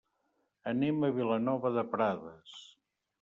[0.71, 2.57] Anem a Vilanova de Prades.